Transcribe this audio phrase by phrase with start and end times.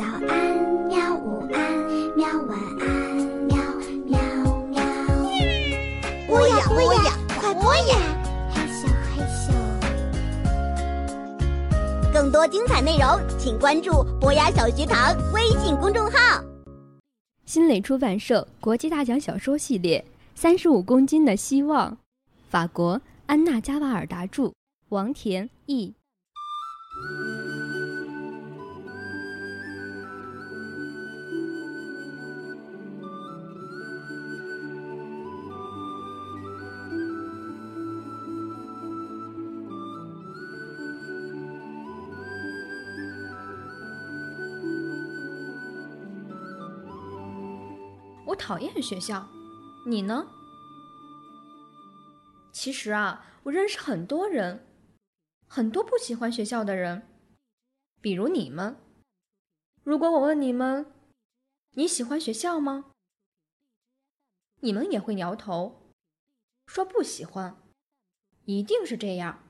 [0.00, 0.56] 早安，
[0.88, 1.14] 喵！
[1.14, 1.60] 午安，
[2.16, 2.26] 喵！
[2.48, 2.88] 晚安，
[3.44, 3.54] 喵
[4.06, 4.18] 喵
[4.70, 4.80] 喵。
[6.26, 8.00] 播呀播呀，快播呀！
[8.50, 9.52] 嘿咻嘿咻。
[12.14, 16.42] 更多精彩内容，请关注博雅小学堂微信公众号。
[17.44, 20.02] 新蕾出版社国际大奖小说系列
[20.34, 21.92] 《三十五公斤的希望》，
[22.48, 24.50] 法国安娜·加瓦尔达著，
[24.88, 25.92] 王田译。
[48.40, 49.28] 讨厌学校，
[49.86, 50.26] 你呢？
[52.50, 54.66] 其实啊，我认识很多人，
[55.46, 57.06] 很多不喜欢学校的人，
[58.00, 58.76] 比如你们。
[59.84, 60.90] 如果我问你们，
[61.72, 62.86] 你喜欢学校吗？
[64.60, 65.92] 你们也会摇头，
[66.66, 67.58] 说不喜欢。
[68.46, 69.44] 一定是这样，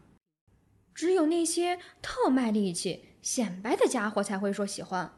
[0.93, 5.17] 只有那些特卖力气、显摆的家伙才会说喜欢，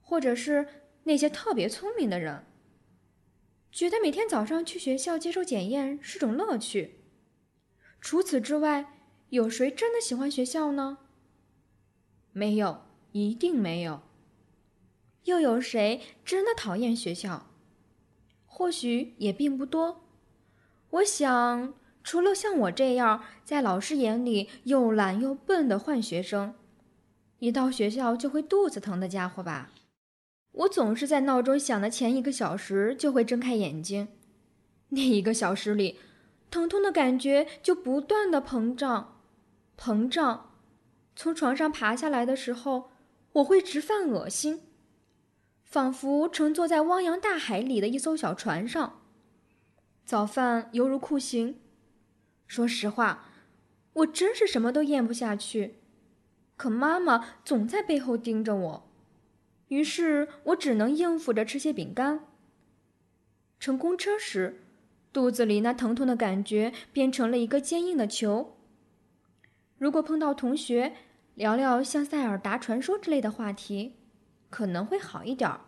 [0.00, 2.46] 或者是那些特别聪明的人。
[3.76, 6.94] 觉得每天早上去学校接受检验是种乐趣。
[8.00, 8.86] 除此之外，
[9.28, 10.96] 有谁真的喜欢学校呢？
[12.32, 14.00] 没有，一定没有。
[15.24, 17.50] 又有谁真的讨厌学校？
[18.46, 20.06] 或许也并不多。
[20.88, 26.54] 我想，除了像我这样在老师眼里又懒又笨的坏学生，
[27.40, 29.70] 一到学校就会肚子疼的家伙吧。
[30.56, 34.08] 我总是在闹钟响的前一个小时就会睁开眼睛，
[34.88, 35.98] 那一个小时里，
[36.50, 39.20] 疼痛的感觉就不断的膨胀，
[39.78, 40.54] 膨胀。
[41.14, 42.90] 从床上爬下来的时候，
[43.32, 44.62] 我会直犯恶心，
[45.62, 49.02] 仿佛乘坐在汪洋大海里的一艘小船上。
[50.06, 51.60] 早饭犹如酷刑。
[52.46, 53.28] 说实话，
[53.92, 55.80] 我真是什么都咽不下去，
[56.56, 58.85] 可妈妈总在背后盯着我。
[59.68, 62.20] 于是我只能应付着吃些饼干。
[63.58, 64.62] 乘公车时，
[65.12, 68.56] 肚子里那疼痛的感觉变成了一个坚硬的球。
[69.78, 70.94] 如果碰到同学
[71.34, 73.94] 聊聊像塞尔达传说之类的话题，
[74.50, 75.60] 可能会好一点儿，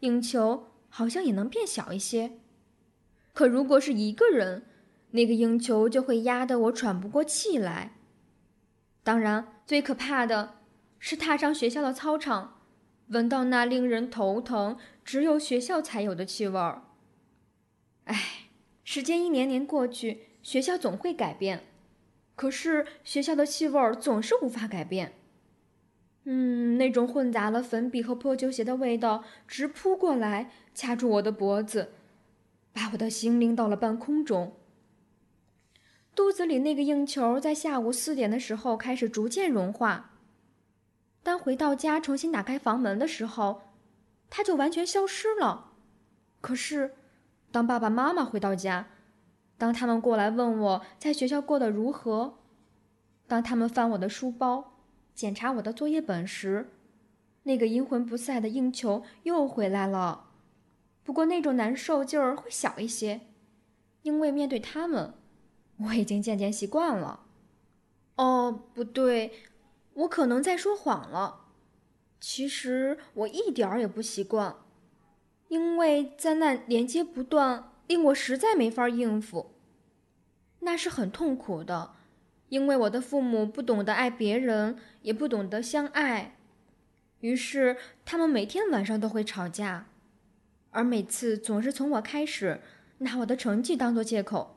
[0.00, 2.32] 硬球好像也能变小一些。
[3.32, 4.64] 可如果是一个人，
[5.12, 7.94] 那个硬球就会压得我喘不过气来。
[9.04, 10.56] 当然，最可怕的
[10.98, 12.57] 是踏上学校的操场。
[13.08, 16.82] 闻到那令人头疼、只有学校才有的气味儿。
[18.04, 18.48] 唉，
[18.84, 21.64] 时间一年年过去，学校总会改变，
[22.36, 25.14] 可是学校的气味儿总是无法改变。
[26.24, 31.92] 嗯，那种混杂了粉笔和破旧鞋的味道直扑过来，掐住我的脖子，
[32.72, 34.52] 把我的心拎到了半空中。
[36.14, 40.17] 肚子里那个硬球在下午四点的时候开始逐渐融化。
[41.28, 43.60] 当回到家重新打开房门的时候，
[44.30, 45.72] 他就完全消失了。
[46.40, 46.94] 可是，
[47.52, 48.86] 当爸爸妈妈回到家，
[49.58, 52.38] 当他们过来问我在学校过得如何，
[53.26, 54.78] 当他们翻我的书包，
[55.14, 56.70] 检查我的作业本时，
[57.42, 60.30] 那个阴魂不散的硬球又回来了。
[61.04, 63.20] 不过那种难受劲儿会小一些，
[64.00, 65.12] 因为面对他们，
[65.76, 67.26] 我已经渐渐习惯了。
[68.16, 69.30] 哦，不对。
[69.98, 71.46] 我可能在说谎了，
[72.20, 74.54] 其实我一点儿也不习惯，
[75.48, 79.54] 因为灾难连接不断，令我实在没法应付。
[80.60, 81.92] 那是很痛苦的，
[82.48, 86.36] 因为我的父母不懂得爱别人，也不懂得相爱，
[87.20, 89.86] 于是他们每天晚上都会吵架，
[90.70, 92.60] 而每次总是从我开始，
[92.98, 94.56] 拿我的成绩当做借口。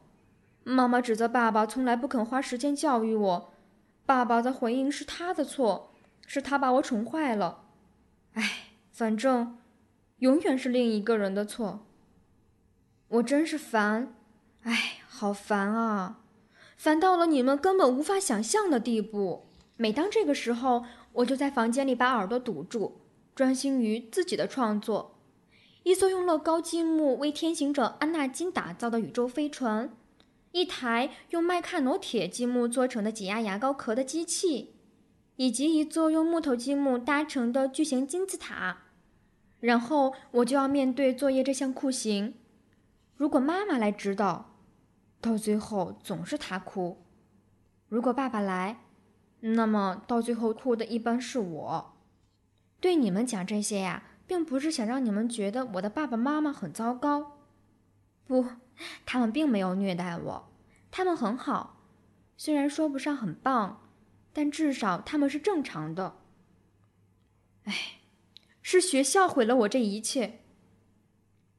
[0.63, 3.50] 妈妈指责爸爸从来不肯花时间教育我。
[4.05, 5.91] 爸爸的回应是他的错，
[6.27, 7.65] 是他把我宠坏了。
[8.33, 9.57] 哎，反正
[10.17, 11.85] 永远是另一个人的错。
[13.07, 14.13] 我真是烦，
[14.63, 16.19] 哎，好烦啊！
[16.77, 19.47] 烦到了你们根本无法想象的地步。
[19.77, 23.01] 每当这个时候，我就在房间里把耳朵堵住，
[23.35, 25.15] 专心于自己的创作。
[25.83, 29.91] 一艘用乐高积木为天行者安纳金打造的宇宙飞船。
[30.51, 34.75] 一台用麦卡挪铁积木做成的挤压牙膏壳的机器，
[35.37, 38.79] 以及一座用木头积木搭成的巨型金字塔。
[39.59, 42.33] 然后我就要面对作业这项酷刑。
[43.15, 44.55] 如果妈妈来指导，
[45.21, 46.97] 到最后总是她哭；
[47.87, 48.81] 如果爸爸来，
[49.41, 51.93] 那么到最后哭的一般是我。
[52.79, 57.40] 对你们讲这些呀，并不是想让你们觉得我的爸爸妈妈很糟糕。
[58.31, 58.45] 不，
[59.05, 60.49] 他们并没有虐待我，
[60.89, 61.81] 他们很好，
[62.37, 63.81] 虽然说不上很棒，
[64.31, 66.15] 但至少他们是正常的。
[67.65, 67.99] 哎，
[68.61, 70.39] 是学校毁了我这一切。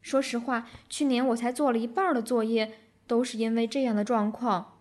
[0.00, 4.78] 说实话，去年我才做了一半的作业，都是因为这样的状况，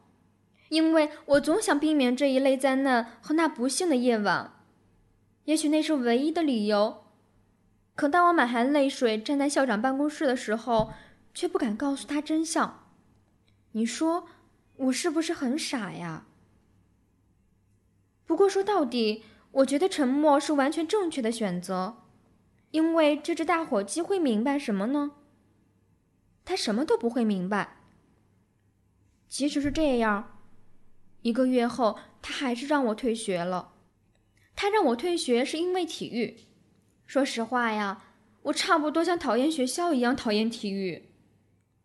[0.69, 4.53] 因为我总想避免这一类灾难和那不幸的夜晚。
[5.43, 7.03] 也许那是唯一的理由，
[7.95, 10.93] 可当我满含泪水站在校长办公室的时候，
[11.33, 12.87] 却不敢告诉他真相。
[13.71, 14.27] 你说
[14.75, 16.25] 我是不是很傻呀？
[18.25, 22.03] 不过说到底，我觉得沉默是完全正确的选择，
[22.71, 25.11] 因为这只大火鸡会明白什么呢？
[26.43, 27.77] 他什么都不会明白。
[29.27, 30.39] 即使是这样，
[31.21, 33.73] 一个月后，他还是让我退学了。
[34.55, 36.37] 他让我退学是因为体育。
[37.05, 38.03] 说实话呀，
[38.43, 41.10] 我差不多像讨厌学校一样讨厌体育。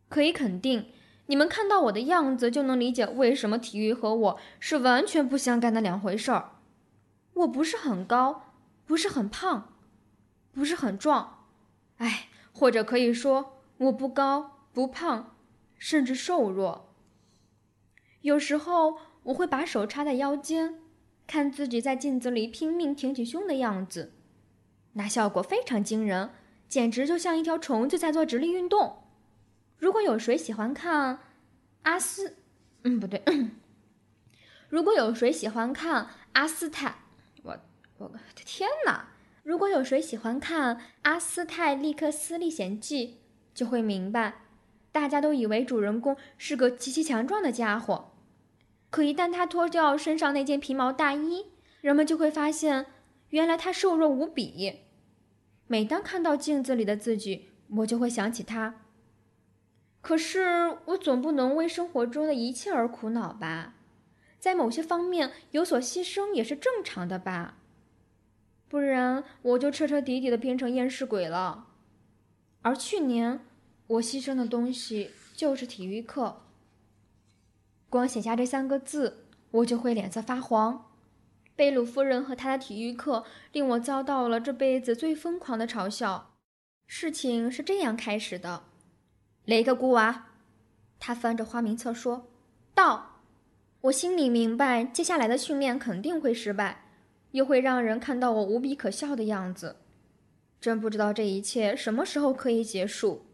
[0.08, 0.86] 可以肯定，
[1.26, 6.52] 你们看到我的样子就能理解为什么体育和我是完全不相干的两回事儿。
[7.34, 8.52] 我不是很高，
[8.86, 9.74] 不是很胖，
[10.52, 11.46] 不是很壮，
[11.98, 15.36] 哎，或者可以说我不高不胖，
[15.76, 16.94] 甚至瘦弱。
[18.22, 20.80] 有时候我会把手插在腰间。
[21.28, 24.12] 看自己在镜子里拼命挺起胸的样子，
[24.92, 26.30] 那效果非常惊人，
[26.68, 29.05] 简直就像一条虫子在做直立运动。
[29.78, 31.18] 如果有谁喜欢看
[31.82, 32.36] 阿斯，
[32.82, 33.22] 嗯，不对，
[34.68, 36.96] 如果有谁喜欢看阿斯泰，
[37.42, 37.58] 我
[37.98, 39.08] 我的天哪！
[39.42, 43.06] 如果有谁喜欢看《阿斯泰利克斯历险记》，
[43.54, 44.42] 就会明白，
[44.90, 48.12] 大家都以为主人公是个极其强壮的家伙。
[48.90, 51.46] 可一旦他脱掉身上那件皮毛大衣，
[51.80, 52.86] 人们就会发现，
[53.28, 54.80] 原来他瘦弱无比。
[55.68, 58.85] 每当看到镜子里的自己，我就会想起他。
[60.06, 63.74] 可是我总不能为生活中的一切而苦恼吧？
[64.38, 67.56] 在某些方面有所牺牲也是正常的吧？
[68.68, 71.66] 不然我就彻彻底底的变成厌世鬼了。
[72.62, 73.40] 而去年，
[73.88, 76.42] 我牺牲的东西就是体育课。
[77.90, 80.88] 光写下这三个字，我就会脸色发黄。
[81.56, 86.36] 贝鲁夫人和她的体育课令我遭到了这辈子最疯狂的嘲笑。
[86.86, 88.62] 事情是这样开始的：
[89.46, 90.26] 雷克孤娃，
[91.00, 92.28] 他翻着花名册说
[92.74, 93.22] 到。
[93.82, 96.90] 我心里明白，接下来的训练肯定会失败，
[97.30, 99.76] 又会让人看到我无比可笑的样子。
[100.60, 103.26] 真不知道这一切什么时候可以结束。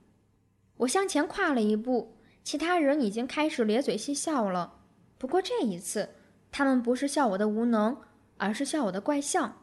[0.79, 2.17] 我向前跨了一步。
[2.45, 4.81] 其他人已经开始咧嘴嬉笑了，
[5.17, 6.09] 不过这一次，
[6.51, 7.97] 他们不是笑我的无能，
[8.37, 9.63] 而是笑我的怪相。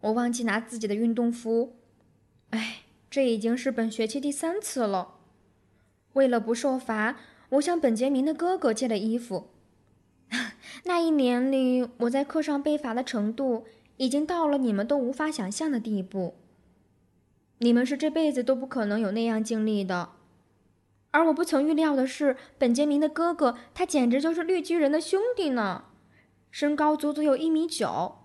[0.00, 1.76] 我忘记拿自己的运动服，
[2.50, 5.19] 哎，这已经是本学期第三次了。
[6.14, 7.16] 为了不受罚，
[7.50, 9.50] 我向本杰明的哥哥借了衣服。
[10.84, 13.64] 那一年里，我在课上被罚的程度，
[13.96, 16.36] 已经到了你们都无法想象的地步。
[17.58, 20.10] 你们是这辈子都不可能有那样经历的。
[21.10, 25.84] 而我不曾预料的是，本杰明的哥哥，他简直就是绿巨人的兄弟呢，
[26.50, 28.16] 身高足足有一米九。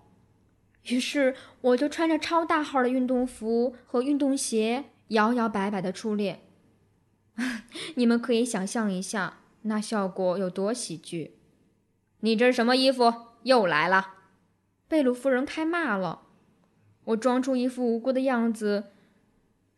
[0.84, 6.40] 于是，我就穿着超大号的运动服和运动鞋，摇摇摆摆的出列。
[7.94, 11.38] 你们可以想象一下，那效果有多喜剧。
[12.20, 13.12] 你这是什么衣服？
[13.44, 14.14] 又来了！
[14.88, 16.22] 贝鲁夫人开骂了。
[17.04, 18.86] 我装出一副无辜的样子，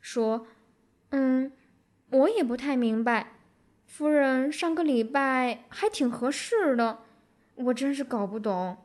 [0.01, 0.47] 说
[1.11, 1.53] ：“嗯。”
[2.11, 3.35] 我也不太明白，
[3.85, 7.01] 夫人上个礼拜还挺合适的，
[7.55, 8.79] 我真是搞不懂。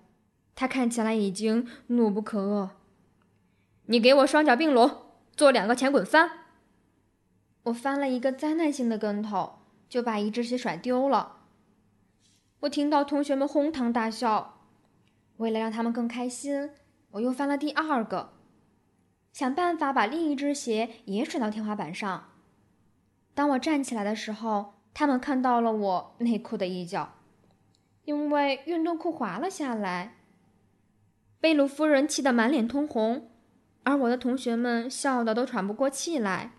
[0.55, 2.71] 她看起来已经怒不可遏。
[3.85, 5.03] 你给我双脚并拢，
[5.37, 6.42] 做两个前滚翻。
[7.63, 11.37] 我翻了一个灾难性的跟头，就把一只鞋甩丢了。
[12.61, 14.59] 我听到同学们哄堂大笑。
[15.37, 16.69] 为了让他们更开心，
[17.11, 18.33] 我又翻了第二个，
[19.31, 22.29] 想办法把另一只鞋也甩到天花板上。
[23.33, 27.15] 当我站起来的时候，他们看到了我内裤的一角，
[28.05, 30.17] 因为运动裤滑了下来。
[31.39, 33.29] 贝鲁夫人气得满脸通红，
[33.83, 36.51] 而我的同学们笑得都喘不过气来。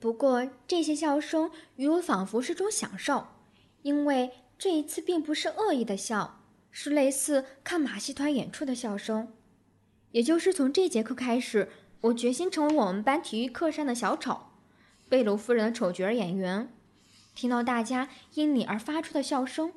[0.00, 3.26] 不过这些笑声与我仿佛是种享受，
[3.82, 9.32] 因为这一次并不是恶意的笑，是类似看马戏团演出的笑声。
[10.12, 11.68] 也就是从这节课开始，
[12.02, 14.40] 我决心成为我们班体育课上的小丑。
[15.08, 16.72] 贝鲁夫人的丑角演员，
[17.34, 19.72] 听到大家因你而发出的笑声，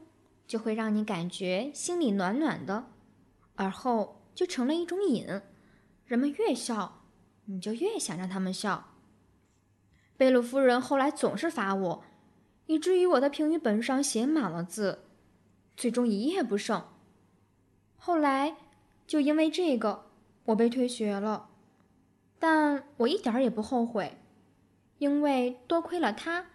[0.46, 2.92] 就会让你感觉心里暖暖的，
[3.56, 5.26] 而后就成了一种瘾，
[6.06, 7.06] 人们越笑，
[7.46, 8.91] 你就越想让他们笑。
[10.22, 12.04] 贝鲁夫人后来总是罚我，
[12.68, 15.00] 以至于我的评语本上写满了字，
[15.76, 16.86] 最终一页不剩。
[17.96, 18.56] 后来
[19.08, 20.06] 就因为这个，
[20.46, 21.50] 我被退学了，
[22.38, 24.20] 但我一点儿也不后悔，
[25.00, 26.46] 因为多亏了他，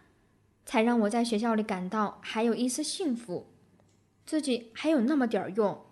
[0.64, 3.48] 才让我在学校里感到还有一丝幸福，
[4.24, 5.84] 自己还有那么点儿用。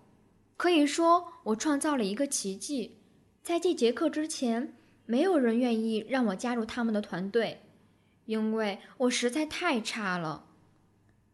[0.55, 2.99] 可以说，我创造了一个奇迹。
[3.43, 7.63] 在这节课之前，没有人愿意让我加入他们的团队，
[8.25, 10.45] 因为我实在太差了。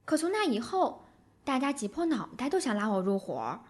[0.05, 1.05] 可从那以后，
[1.43, 3.61] 大家挤破脑袋都想拉我入伙，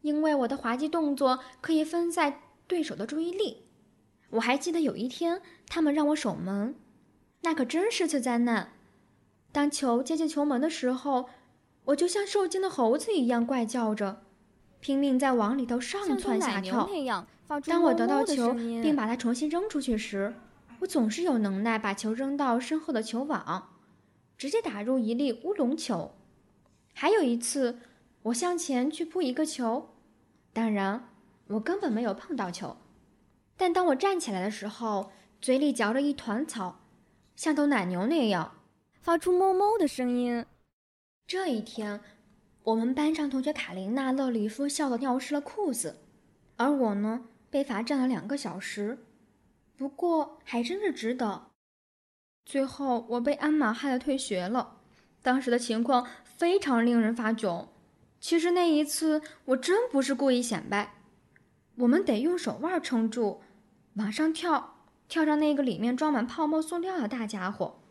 [0.00, 3.64] 因为我的滑稽动作可以分散对手的注意力。
[4.30, 6.74] 我还记得有一天，他们让我守门，
[7.42, 8.72] 那可真是次灾难。
[9.52, 11.28] 当球接近球门的时候，
[11.84, 14.22] 我就像受惊的猴子一样怪叫着。
[14.80, 16.88] 拼命在网里头上蹿下跳。
[17.64, 20.34] 当我得到球并把它重新扔出去时，
[20.80, 23.76] 我总是有能耐把球扔到身后的球网，
[24.36, 26.14] 直接打入一粒乌龙球。
[26.92, 27.78] 还有一次，
[28.22, 29.90] 我向前去扑一个球，
[30.52, 31.08] 当然
[31.48, 32.76] 我根本没有碰到球。
[33.56, 36.80] 但当我站起来的时候，嘴里嚼着一团草，
[37.36, 38.58] 像头奶牛那样，
[39.00, 40.44] 发出哞哞的声音。
[41.26, 42.00] 这一天。
[42.64, 46.00] 我们班上同学卡琳娜·勒里夫笑得尿湿了裤子，
[46.56, 49.05] 而我呢，被罚站了两个小时。
[49.76, 51.50] 不过还真是值得。
[52.44, 54.78] 最后我被鞍马害得退学了。
[55.22, 57.68] 当时的情况非常令人发窘。
[58.20, 60.94] 其实那一次我真不是故意显摆。
[61.76, 63.40] 我们得用手腕撑住，
[63.94, 64.76] 往上跳，
[65.08, 67.82] 跳上那个里面装满泡沫塑料的大家伙。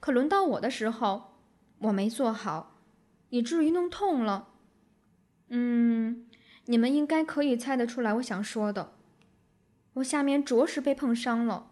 [0.00, 1.34] 可轮到我的时候，
[1.78, 2.72] 我没做好。
[3.28, 4.48] 以至于弄痛了。
[5.48, 6.26] 嗯，
[6.66, 8.95] 你们应该可以猜得出来我想说的。
[9.96, 11.70] 我下面着实被碰伤了，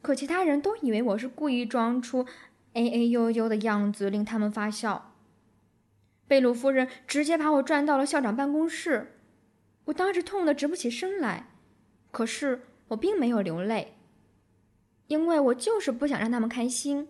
[0.00, 2.26] 可其他人都以为我是故意装出
[2.72, 5.12] 哎哎呦呦的样子，令他们发笑。
[6.26, 9.18] 贝鲁夫人直接把我转到了校长办公室，
[9.84, 11.48] 我当时痛得直不起身来。
[12.10, 13.98] 可是我并没有流泪，
[15.08, 17.08] 因为我就是不想让他们开心。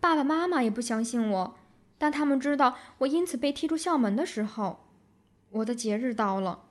[0.00, 1.56] 爸爸妈妈也不相信我。
[1.98, 4.86] 当他们知道我因此被踢出校门的时候，
[5.50, 6.65] 我的节日到了。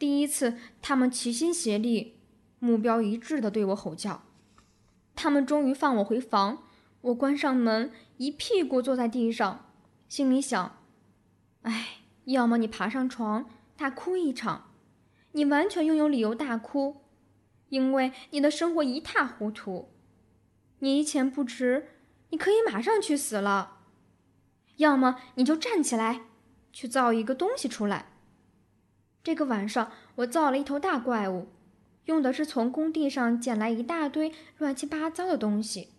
[0.00, 2.16] 第一次，他们齐心协力、
[2.58, 4.22] 目标一致地对我吼叫。
[5.14, 6.62] 他们终于放我回房。
[7.02, 9.70] 我关上门，一屁股坐在地上，
[10.08, 10.78] 心里想：
[11.60, 13.44] 哎，要么你爬上床
[13.76, 14.70] 大哭一场，
[15.32, 17.02] 你完全拥有理由大哭，
[17.68, 19.90] 因为你的生活一塌糊涂，
[20.78, 21.88] 你一钱不值，
[22.30, 23.80] 你可以马上去死了。
[24.76, 26.22] 要么你就站起来，
[26.72, 28.06] 去造一个东西出来。
[29.22, 31.48] 这个晚上，我造了一头大怪物，
[32.06, 35.90] 用的是从工地上捡来一大堆乱七八糟的东西，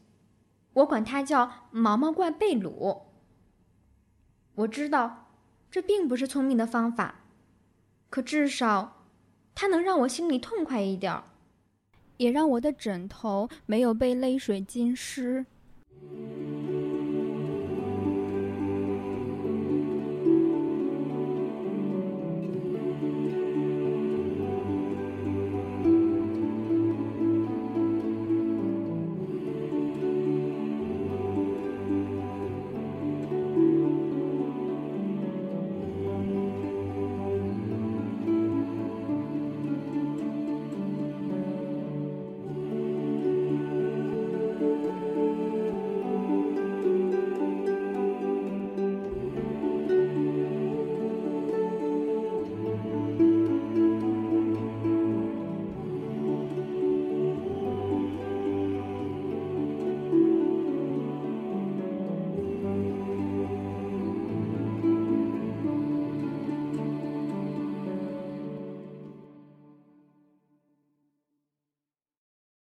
[0.74, 3.04] 我管它叫毛毛怪贝鲁。
[4.56, 5.28] 我知道
[5.70, 7.22] 这并不是聪明的方法，
[8.10, 9.06] 可至少
[9.54, 11.24] 它能让我心里痛快一点儿，
[12.18, 15.46] 也让我的枕头没有被泪水浸湿。